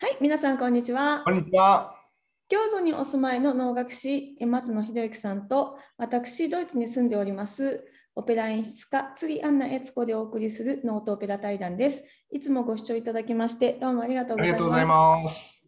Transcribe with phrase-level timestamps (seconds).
[0.00, 1.30] はい、皆さん、こんにちはこ。
[1.30, 1.94] んにちは。
[2.48, 7.86] 京都にお住まいの能楽師、え松野博之さんと、私、ドイツに住んでおります、
[8.16, 12.04] オペラ演出家、釣りアンナ悦子でお送りするノートオペラ対談です。
[12.32, 14.52] いつもご視聴いただきまして、どうもありがとうあございます。
[14.52, 15.64] りがとうございます。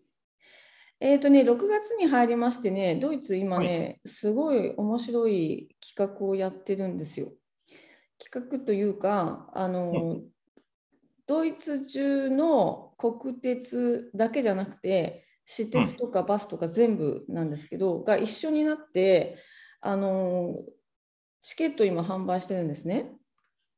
[0.98, 7.32] えっ、とね、6月に入りましてね、ドイツ今ね、すごい面白い企画をやってるんですよ。
[8.18, 10.20] 企画というか、あの、
[11.26, 19.38] ドイツ中の国鉄だけじゃなくて、私鉄とかバスとか全部なんですけど、が一緒になって、
[19.80, 20.56] あの、
[21.42, 23.12] チケット今販売してるんですね。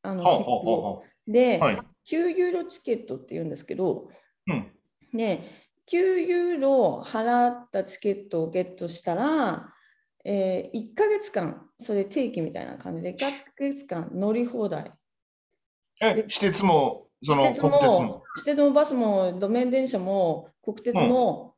[0.02, 1.76] あの、はあ、はあはで、あ、はい。
[2.10, 4.08] 9ユーロチケットって言うんですけど、
[4.46, 4.72] うん。
[5.12, 5.42] で、
[5.90, 9.74] 9ユーロ払ったチケットをゲットしたら、
[10.24, 13.26] え1ヶ月間、それ定期みたいな感じで、1ヶ
[13.58, 14.92] 月間乗り放題。
[16.00, 21.54] え、私鉄も、その私鉄国鉄もも。、私鉄もバスも、路面電車も、国鉄も、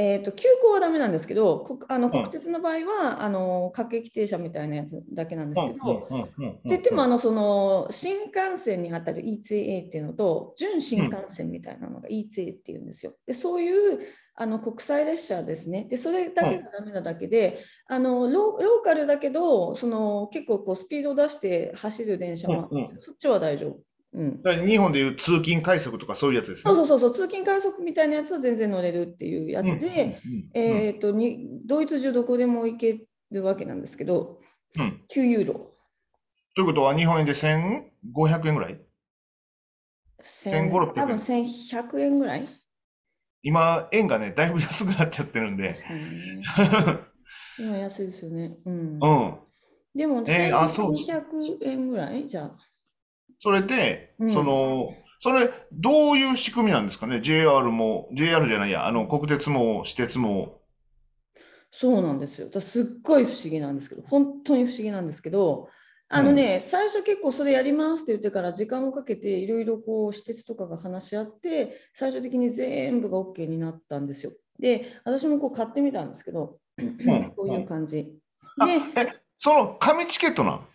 [0.00, 13.14] えー、と急行はダメなんですけど、こあの国鉄の場合は、あの各駅停車みたいなやつだけなんですけど、うんうんうんうんででもあのその新幹線にあたる ETA っていうのと準新幹線みたいなのが ETA っていうんですよ。
[13.26, 13.98] でそういう
[14.36, 15.88] あの国際列車ですね。
[15.90, 23.00] でそれだけがダメなだけで、あのローローカルだけどその結構こうスピードを出して走る電車もあるんですよ。
[23.00, 23.80] そっちは大丈夫。
[24.14, 26.74] うん、だから日本でいう通勤快速とかそういうやつですね。
[26.74, 30.20] そうそうそうそう通勤快速みたいなやつは全然乗れるっていうやつで、
[30.54, 34.40] えー、とにドイツ中どこでも行けるわけなんですけど
[34.76, 35.70] うん9ユーロ。
[36.56, 38.80] ということは日本円で1500円ぐらい？
[40.22, 42.48] 千1500多分1100円ぐらい？
[43.42, 45.76] 今、円がね、だいぶ安くなっちゃってるんで。
[47.58, 48.56] 今安いですよね。
[48.66, 49.06] うんう。
[49.06, 49.38] ん。
[49.94, 52.26] でも、えーあそうそう1200円ぐらい？
[52.26, 52.56] じゃあ。
[53.38, 60.60] それで、うんその、それ、どういう仕組みなんですかね ?JR も、JR じゃないや、あの、国鉄も、私鉄も。
[61.70, 62.48] そうなんですよ。
[62.48, 65.68] だすっごい不思議なんですけど、本当に不思議なんですけど、
[66.10, 74.32] あのね、最初結構それやりますって言ってから時間をかけていろいろこう私鉄とかが話し合って最終的に全部が OK になったんですよ。
[74.58, 78.10] で、私もこう買ってみたんですけど、んこういう感じ。
[78.58, 80.67] あで、え、その紙チケットなん？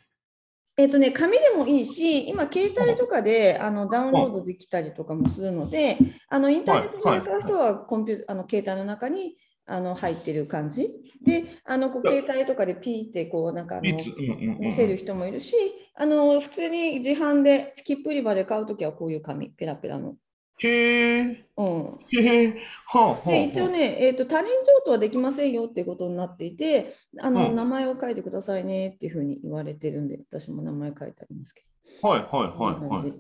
[0.76, 5.98] えっとね、紙でもいいし、今、携帯とかであのダウンロードできたりとかもするので、
[6.30, 9.36] あのインターネット上で買う人はコンピューあの携帯の中に
[9.68, 10.90] あの入ってる感じ。
[11.24, 15.56] で、あのこう携帯とかでピーってこうなんかあの見せる人もいるし、
[15.96, 20.16] あの普通に自販で切符売り場で買うときはこういう紙、ペラペラの。
[20.64, 22.58] へえ、うん、へえ、
[22.88, 23.30] はあ、はあ。
[23.30, 31.64] で一応ね、えーと、他人譲渡はできませんよっていうことになっていて、あのうん名前を書いてくださいねっていうふうに言われてるんで、私も名前書いてありますけ
[32.02, 32.08] ど。
[32.08, 33.02] はいはいはいはい。
[33.02, 33.14] 感じ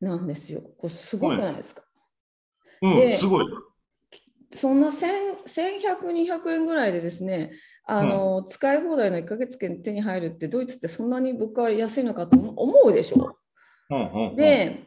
[0.00, 0.60] なんですよ。
[0.60, 1.82] これすごくないですか、
[2.82, 3.46] うん、ですごい。
[4.50, 7.52] そんな1000 1100、200円ぐらいでですね、
[7.86, 13.36] あの使い放題の1ヶ月券手に入るって、ドイツってそんなに物価は安いのかと思思うでしょ？
[13.90, 14.84] うんうんうん、で、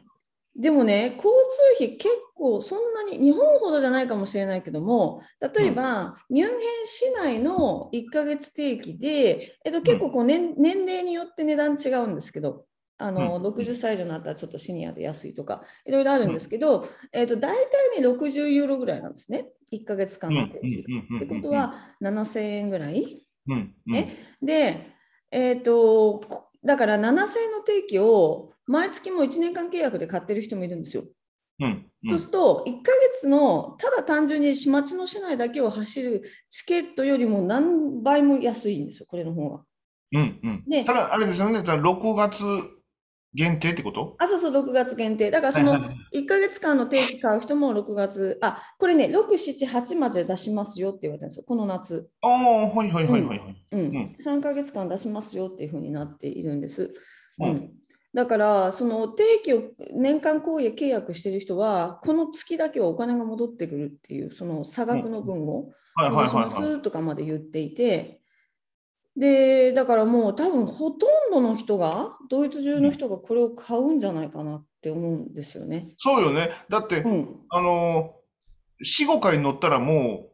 [0.58, 1.32] でもね、交
[1.78, 5.20] 通費結構そんなに、日本ほどじゃないかもしれないけども、
[5.54, 12.64] 例えば、ミュンヘン市内の1ヶ月定期で、えっと、結構こう年年齢によって値段違うんですけど、
[12.98, 13.42] あのうん。
[13.42, 17.54] 60歳以上になったらちょっとシニアで安いとか、いろいろあるんですけど、えっと、大
[17.92, 20.84] 体ね、60ユーロぐらいなんですね、1ヶ月間うんうんの定期。
[20.88, 23.92] うんうんってことは、7000円ぐらいうんうん。
[23.92, 24.16] ね。
[24.42, 24.86] で、
[25.30, 31.04] えっ、と、こだから7000円の定期を毎月も1年間契約で買ってる人もいるんですよ。
[31.60, 39.64] うんうんそうすると、1ヶ月のただ単純に町の市内だけを走るチケットよりも何倍も安いんですよ、これの方が。
[40.12, 42.44] うんうんでただ、あれですよね、だから6月
[43.34, 44.16] 限定ってこと？
[44.18, 45.30] あ、そうそう、6月限定。
[45.30, 52.08] だからそのはいはいはい1ヶ月間の定期買う人も6月、あ、これね、6、7、8まで出しますよって言われたんですよ、この夏。
[52.22, 53.66] ああ、はいはいはいはいはい。
[53.72, 56.94] うんん3ヶ月間出しますよっていうふうになっているんです。
[57.40, 57.72] うんうん
[58.14, 59.62] だから、その定期を
[59.92, 66.50] 年間公約契約している人は、この月だけはお金が戻ってくるっていう、その差額の分をはいはいはいはい。
[66.50, 68.22] すとかまで言っていて、
[69.16, 75.94] で、だからもう多分ほとんどの人が、ドイツ中の人がこれを買うんじゃないかなって思うんですよね。
[75.96, 76.50] そうよね。
[76.68, 77.40] だって、うん。
[77.48, 80.26] あのー、4、5回乗ったらも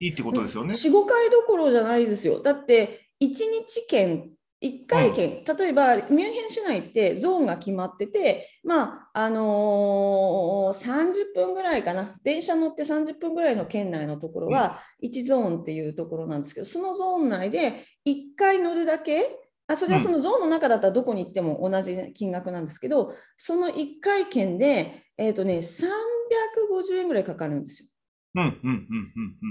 [0.00, 0.74] ういいってことですよね。
[0.74, 2.40] 4、5回どころじゃないですよ。
[2.40, 4.30] だって、1日券、
[4.62, 27.88] 1回券、例えばミュンヘン市内ってゾーンが決まってて、まああのー30分ぐらいかな、電車乗って30分ぐらいの圏内のところは1ゾーンっていうところなんですけど、そのゾーン内で1回乗るだけ、あそれはそのゾーンの中だったらどこに行っても同じ金額なんですけど、その1回券で、えーとね、300 350円ぐらいかかるんですよ。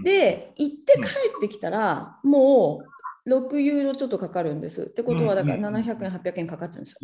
[0.04, 2.86] で、行って帰ってきたら、もう
[3.28, 4.84] 6ユーロちょっとかかるんです。
[4.84, 6.98] ってことは、だからうんうんうん700円、800円かかっちゃうんですよ。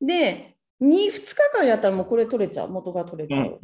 [0.00, 3.58] うん、で、2, 2日間やったらもうこれ取れちゃう、元が取れちうん、ゃう。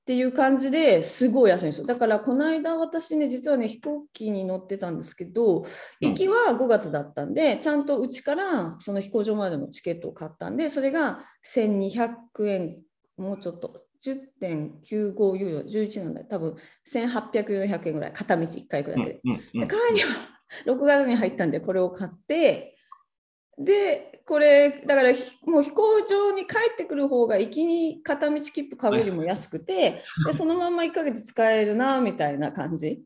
[0.00, 1.86] っていう感じですごい安いんですよ。
[1.86, 5.64] だからこの間私ね、実はね、飛行機に乗ってたんですけど、うん
[6.00, 11.20] 行きは5月だったんで、ちゃんとうちからその飛行場までのチケットを買ったんで、それが
[11.54, 12.08] 1200
[12.48, 12.82] 円、
[13.20, 16.26] もうちょっと、10.95ユーロ、11なんだよ。
[16.28, 16.56] 多分
[16.90, 19.20] 1800、400円ぐらい、片道1回行くだけで。
[19.24, 19.38] うん、うん。
[19.38, 22.76] で帰りは 6月に入ったんでこれを買って
[23.58, 33.04] でこれだからひもう飛行場に帰ってくる方が行きに片道切符買うよりも安くてでそのまま1ヶ月使えるなみたいな感じ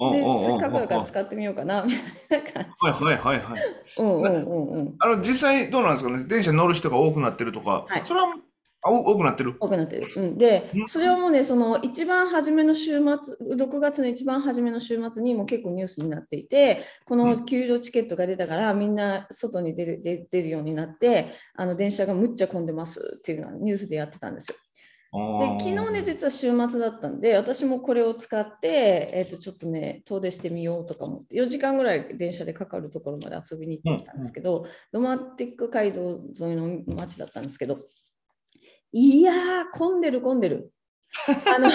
[0.00, 0.46] うん、でうん、うん。
[0.46, 3.60] せっかくだから使ってみようかなみたいな感じはい、はい、はい、はい。
[3.98, 6.24] うんうんうんうんあの、実際どうなんですかね？
[6.24, 8.34] 電車乗る人が多くなってるとか、はいそれは、
[8.82, 9.56] あ、お多くなってる。
[9.60, 10.06] 多くなってる。
[10.16, 24.56] うん、でう、んそれはもうね、その一番初めの週末、6月の一番初めの週末にも結構ニュースになっていて、この給料チケットが出たから、みんな外に出る出出るようになって、あの電車がむっちゃ混んでますっていうのはニュースでやってたんですよ。
[25.14, 37.80] で、昨日ね、実は週末だったんで、私もこれを使って、えっ、と、ちょっとね、遠出してみようとか思って、4時間ぐらい電車でかかるところまで遊びに行ってきたんですけど、ロマンティック街道沿いの街だったんですけど、
[38.92, 39.36] いやー、
[39.72, 40.72] 混んでる混んでる。
[41.54, 41.68] あの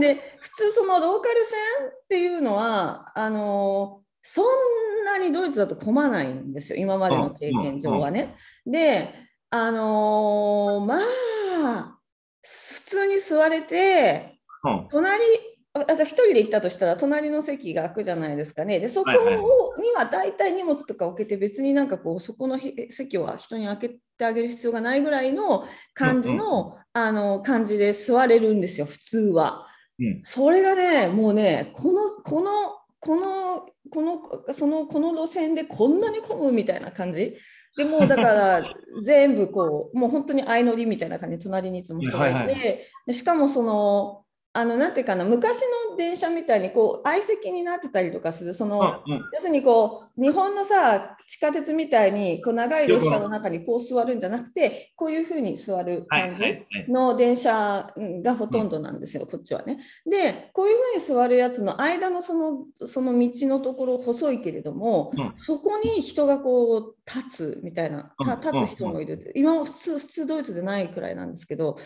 [0.00, 1.58] で普通そのローカル線
[1.88, 8.36] っていうのはあのそんなにドイツだと混まないんですよ今までの経験上はね。
[8.64, 9.12] で
[9.50, 11.98] あのまあ
[12.42, 14.88] 普通に座れてうん。
[14.90, 15.24] 隣
[15.72, 18.80] 一人で行ったとしたら隣の席が空くじゃないですかね。
[18.80, 23.88] でそこはいはいをには大体荷物とか置けて別になんかこうそこのへ席は人に開け
[24.18, 25.64] てあげる必要がないぐらいの
[25.94, 29.68] 感じの,、あの感じで座れるんですよ普通は。
[30.00, 30.20] うん。
[30.24, 32.50] それがねもうねこのこの
[32.98, 37.36] このこのそのこの路線でこんなに混むみたいな感じ。
[37.76, 38.74] でもうだから
[39.04, 42.76] 全部こうもう本当に相乗りみたいな感じで隣にいつも人がいて、はいは
[43.06, 45.60] でしかもそのあのなんていうかな昔
[45.90, 49.20] の電車みたいにこう相席になってたりとかするその、うん、うん。
[49.32, 56.90] 要するにこう日本のさ地下鉄みたいにこう長い列車の中にこう座るんじゃなくてこういうふうに座るはい、感じ。
[56.92, 59.78] の電車がほとんどなんですよ、こっちはね。
[60.04, 69.32] で、こういうふうに座るやつの間のそのその道のところ細いけれども、うんそこに人がこう立つみたいな、立つ人もいる。
[69.36, 71.76] 今は普通普通ドイツでないくらいなんですけど、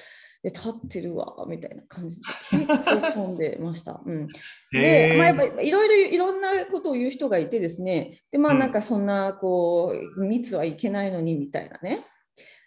[0.44, 4.02] で立ってるわみたいな感じで結構混んでました。
[4.04, 4.28] うん、
[4.70, 8.58] で、まあ、やっぱりいろいろいろんなことを言う人がいてですね、で、まあうん。
[8.58, 12.04] なんかそんなこう密はいけないのにみたいなね、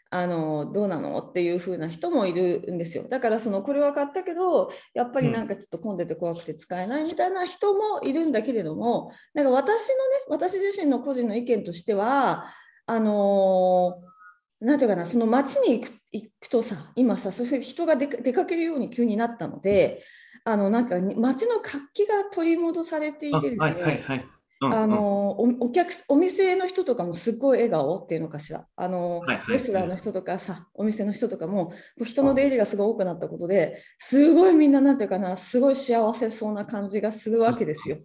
[0.09, 3.07] あのどうなのっていう風な人もいるんですよ。
[3.07, 12.45] だからそのこれは買ったけど、やっぱりなんかちょっと混んでて怖くて使えないみたいな人もいるんだけれども、なんか私のね、私自身の個人の意見としては、
[12.87, 14.01] あの
[14.59, 20.03] なんていうかな、その街に行く行くとさ、今さ、そういう人が出か出かけるように急になったので、
[20.43, 24.03] あのなんか街の活気が取り戻されていてですね、
[24.61, 31.73] あ、のおお客すお店の人とかもすっごい笑顔っていうのかしら、あのレスラーの人とかさ、お店の人とかも、
[32.03, 37.97] 人の出入りがすごい多くなったことで、すごいみんな、なんていうかな、すごい幸せそうな感じがするわけですよ。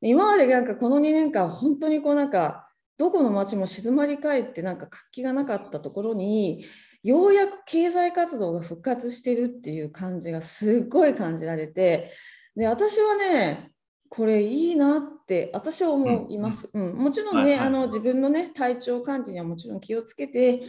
[0.00, 2.67] で今までなんかこの2年間、本当にこうなんか、
[2.98, 6.64] どこの街も静まり返って、なんか活気がなかったところに、
[7.02, 12.12] ようやく経済活動が復活してるっていう感じがすっごい感じられて、
[12.56, 13.70] で私はね、
[14.10, 16.68] これいいなって私は思います。
[16.72, 20.62] うんもちろんね、はいはいあの自分のね体調管理にはもちろん気をつけて、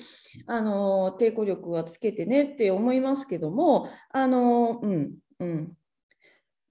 [0.46, 5.79] あの抵抗力はつけてねって思いますけども、あのうんうん。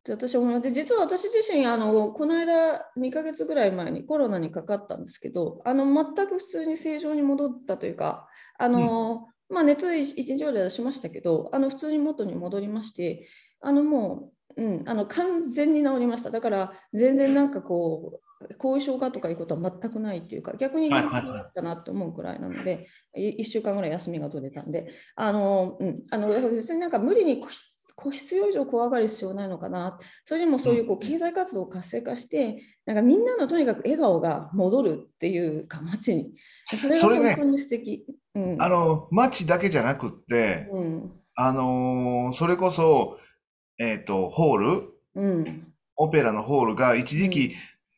[0.09, 0.63] で私は思います。
[0.63, 8.27] で実は私自身あのこの間2ヶ月ぐらい前にコロナにかかったんですけどあの全く普通に正常に戻ったというか
[8.59, 13.29] あの、まあ、熱1日ぐらい出しましたけどあの普通に元に戻りまして
[13.61, 16.31] あのもう、うん、あの完全に治りました。
[16.31, 22.87] だから全然なんかこう後遺症がとかいうことは全くないっていうか逆に元気になったなと思うくらいなので、
[23.17, 27.45] い1週間ぐらい休みが取れたんであの、うん、あの別になんか無理に
[28.01, 36.33] こ必要以上怖がる必要ないのかな、それでもそういうこう経済活動を活性化して、なんかみんなのとにかく笑顔が戻るっていうか、街に。
[36.65, 38.07] それが本当に素敵。
[38.37, 38.63] うん。
[38.63, 41.13] あの、街だけじゃなくって、うん。
[41.35, 43.19] あのーそれこそ、
[43.79, 44.83] えっと、ホール、
[45.17, 45.73] うん。
[45.97, 47.55] オペラのホールが一時期、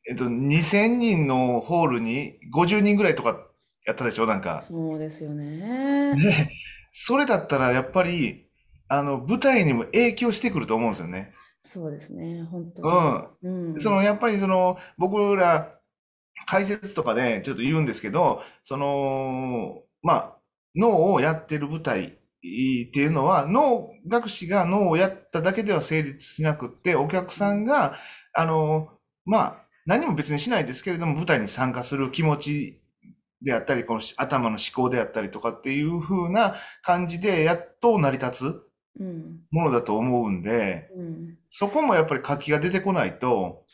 [0.09, 3.37] えっと、2000人のホールに50人ぐらいとか
[3.87, 4.63] やったでしょ、なんか。
[4.67, 6.15] そうですよね。
[6.17, 6.49] で、
[6.91, 8.50] それだったらやっぱり、
[8.91, 11.33] あの、舞台にも影響してくると思うんですよね。
[11.63, 12.89] そうですね、本当に。
[13.43, 13.73] うん。
[13.73, 13.81] うん。
[13.81, 15.79] その、やっぱりその、僕ら
[16.47, 20.37] 解説とかでちょっと言うんですけど、その、まあ、
[20.75, 22.11] 脳をやってる舞台っ
[22.43, 27.95] ていうのは、脳学士が脳をやっただけでは成立しなくって、お客さんが、
[28.35, 28.89] あの、
[29.25, 29.57] まあ、
[29.87, 32.83] 何も別にしないですけれども、舞台に参加する気持ち
[33.43, 39.41] であったり、この頭の思考であったりとかっていう風な感じで、やっと成り立つうん。
[39.51, 41.39] ものだと思うんで、うん。
[41.49, 43.65] そこもやっぱり活気が出てこないと、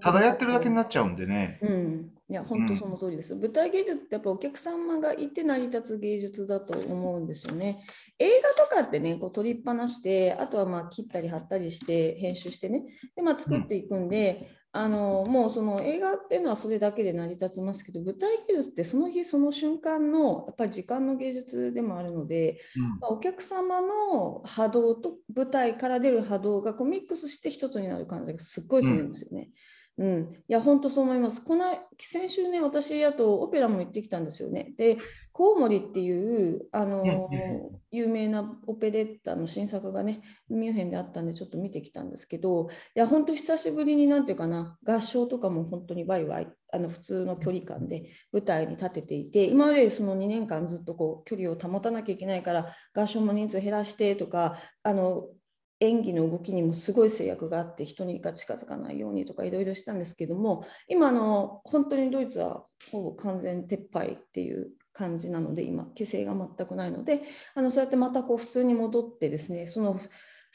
[0.00, 1.58] ただやってるだけにそなっちゃうんでね。
[1.62, 1.66] う。
[1.66, 2.10] うん。
[2.28, 2.92] いや、本当そうん。
[2.92, 3.34] の通りです。
[3.36, 7.84] 舞台芸術ってやっぱお客様がいて成り立つ芸術だと思うんですよね。
[8.18, 13.38] 映画とかってね、こう撮りっぱなして、あとはまあ切ったり貼ったりして、編集してね、で、まあ、うん。
[13.38, 22.82] 作っていくんで、あのもうその映画っていうのはそれだけで成り立ちますけど、舞台芸術ってその日その瞬間のやっぱり時間の芸術でもあるので、うん。
[22.98, 29.12] まあお客様の波動と舞台から出る波動がこうミックスして一つになる感じがすっごいするん。
[29.12, 29.42] ですよね。
[29.42, 29.52] うん、
[29.96, 31.40] いや、本当そう思います。
[31.40, 31.66] この
[32.00, 34.74] 先週ね、私、あとオペラも行ってきたんですよね。
[34.76, 34.98] で、
[35.32, 36.90] コウモリっていう、あうん。
[36.90, 37.28] の
[37.92, 55.28] 有名なオペレッタの新作がね、ミュンヘンであったんで、ちょっと見てきたんですけど、いや、本当久しぶりになんていうかな、合唱とかも本当にワイワイ、あの普通の距離感で舞台に立てていて、今までその2年間ずっとこう距離を保たなきゃいけないから、合唱も人数減らしてとか、あの
[55.80, 67.22] 演技の動きにもすごい制約があって人にが近づかないようにとかいろいろしたんですけども今の本当にドイツはほぼ完全撤廃っていう感じなので今規制が全くないので
[67.54, 70.00] あのそうやってまたこう普通に戻ってですねその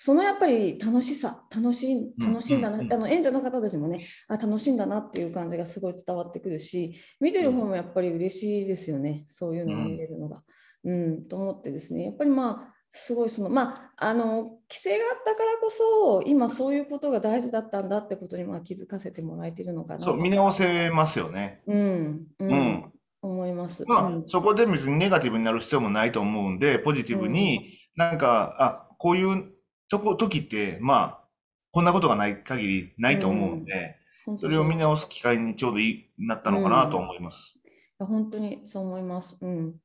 [0.02, 2.32] そのやっぱり楽しさ楽しいうん。
[2.32, 2.80] 楽しいんだうん。
[2.80, 2.88] うん。
[2.88, 9.98] なあの演者の方たちもねあ楽しいんだなっていう感じがすごい伝わってくるし見てる方もやっぱり嬉しいですよねそういうのが見うん。
[9.98, 10.42] れるのが。
[10.86, 20.18] うん、と思ってですねやっぱりまあすごいそのまああの規制があったからこそ今そういうことが大事だったんだってことにまあ気づかせてもらえてるのかそう。
[20.18, 21.62] 見直せますよね。
[21.68, 22.56] うんううん。
[22.56, 23.86] ん思います。
[23.86, 28.56] まあ、うんそこで別にネガティブになる必要もないと思うんで、ポジティブうんに、なんか、
[28.92, 29.52] あ、こういう
[29.90, 31.28] とこ、時って、まあ、
[31.72, 34.64] こんなことがない限りなういと思うんんで、本それを。
[34.64, 37.60] 見直す機会にちょうどいい、なったうのかなとん思います。
[38.00, 39.38] 本当にそう思います。
[39.42, 39.76] うん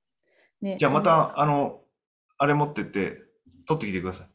[0.60, 1.83] ねじゃあまた、あの、
[2.38, 3.22] あれ持ってって、
[3.66, 4.28] 取ってきてください。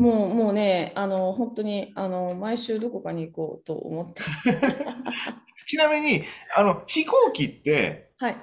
[0.00, 4.22] もうもうねあの本当にあの毎週どこかに行こうと思って。
[5.66, 6.22] ちなみに、
[6.54, 8.36] あの、飛行機って、はい。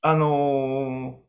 [0.00, 1.26] あのー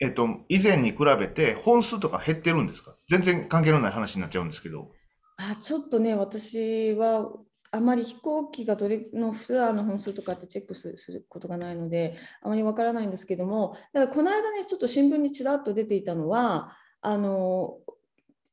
[0.00, 2.96] えっと、以前に比べて本数とか減ってるんですか？
[3.08, 4.90] 全然関係のない話になっちゃうんですけど。
[5.38, 7.26] あ、ちょっとね、私は
[7.74, 17.78] あまり飛行機がどれのツアーの本数とかってチェックすることがないので、あまりわからないんですけども、ただこの間ね、ちょっと新聞にちらっと出ていたのは、あの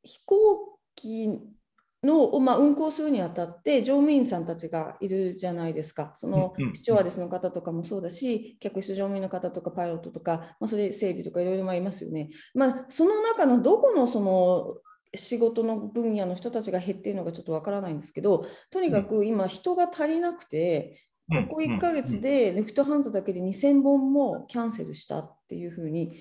[0.04, 1.40] 飛行機
[2.04, 6.12] の、まあ、運航するにあたって乗務員さんたちがいるじゃないですか。
[6.16, 12.32] そうん、のスチュワーデスの方とかもそうだし、客室乗務員の方とかパイロットとか、まあ、それ整備とかいろいろいますよね。
[12.56, 14.78] まあ、その中のどこのその
[15.14, 21.00] 仕事の分野の人たちが減っているのかちょっとわからないんですけど、とにうん、かく今人が足りなくて、
[21.30, 21.80] うん、ここ1うん。
[21.80, 22.22] ヶ月うん。
[22.22, 26.14] でレフトハンズだけで2000本もキャンセルしたっていうふうに。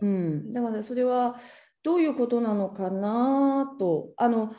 [0.00, 1.36] うん、だからそれは
[1.82, 4.54] どういうことなのかなと、あの、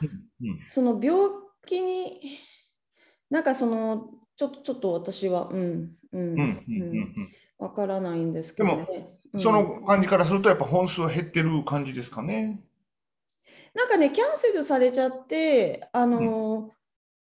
[0.68, 1.30] その病
[1.66, 2.20] 気に、
[3.28, 7.14] なんかその、ちょっと、ちょっと私は、うん、ううん、うん。
[7.58, 9.18] わからないんですけどね。
[9.36, 12.64] その感じからするとやっぱ本数は減ってる感じですかね。
[13.74, 16.70] なんかね、キャンセルされちゃって、あうん、の、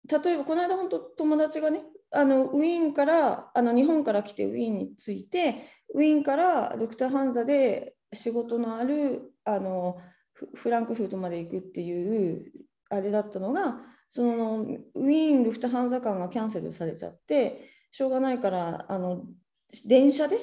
[0.09, 9.97] 例えばこの間、本当友達がね、あのウィーンからあの日本から来てウィーンに着いてウィーンからドクターハンザで仕事のあるあの
[10.33, 12.51] フフランクフルトまで行くっていう
[12.89, 13.77] あれだったのが
[14.09, 19.23] そのウィーン・ルフトハンザ間がキャンセルされちゃってしょうがないからあの
[19.87, 20.37] 電車で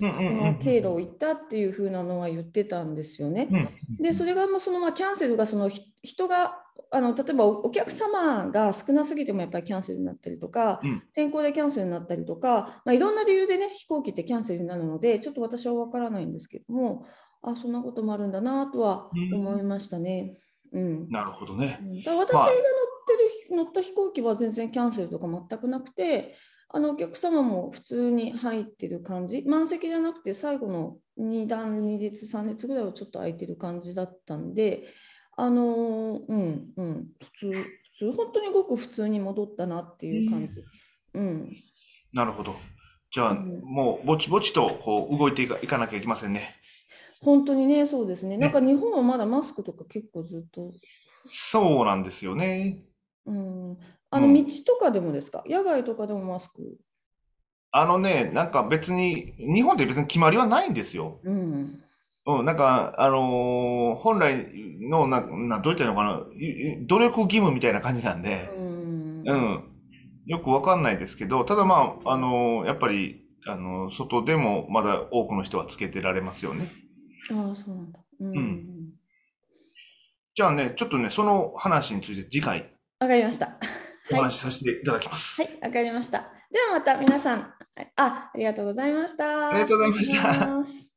[0.00, 3.48] うん、うん、うん、その経路を行ったっていう風なのは言ってたんですよね。
[3.50, 5.70] うん、うん、で、それがもうそのまあキャンセルがその
[6.02, 6.56] 人が
[6.92, 17.06] あの例えばお客様が少なすぎてもやっぱりキャンセルになったりとか、うん、天候でキャンセルになったりとか、まあ、いろんな理由でね、飛行機ってキャンセルになるので、ちょっと私は分からないんですけども、
[17.42, 20.40] あ、そんなこともあるんだなとはうん思いましたね。
[20.72, 21.08] うん。
[21.10, 21.78] なるほどね。
[22.04, 22.56] だ私がまあ、乗っ
[23.48, 26.34] てる乗った飛行機は全然キャンセルとか全くなくて、
[26.72, 34.84] あのお客様も普通に入ってる感じ、満席じゃなくて最後の2段、2列、3列ぐらいはちょっと空いてる感じだったんで、
[35.36, 40.56] あのうん、うん、普通、普通、本当にごく普通に戻ったなっていう感じ。
[41.14, 41.48] うん、
[42.12, 42.54] なるほど。
[43.10, 46.54] じゃあ、うんもう、ぼちぼちと、こう、動いていか、なきゃいけませんね。
[47.20, 48.36] 本当にね、そうですね。
[48.38, 48.52] なんね。
[48.52, 50.70] か日本はまだマスクとか結構ずっと、
[51.24, 52.84] そうなんですよね。
[53.26, 53.78] うん、う
[54.10, 54.46] あの道ん。
[54.64, 55.44] とかでもですか？
[55.46, 56.78] 野外とかでもマスク？
[57.72, 61.20] あのね、なんか別に、日本って別に決まりはないんですよ。
[61.22, 61.78] うん。
[62.26, 64.48] うん、なんか、あのー本来
[64.90, 68.22] の、な、な、どう言ったのかな、いい努力義務みたいな感じなんう。
[68.24, 69.64] で、うんん、
[70.26, 76.66] よくわかんないですけど、ただまあ、あのーやっぱり、あのー外でもまだ多くの人はつけてられますよね。
[77.30, 78.00] ああ、そうなんだ。
[78.18, 78.38] ううん。
[78.38, 78.66] ん。
[80.34, 83.56] じゃあね、ちょっとね、その話について次回わかりました。
[84.10, 84.24] おはい。
[84.24, 85.42] 話しさせていただきまはす。
[85.42, 86.20] い、わかりました。
[86.50, 87.54] ではまた皆さん、
[87.96, 89.14] あ、ありがとうございまし
[89.50, 89.60] ありた。
[89.60, 90.89] がとうございました。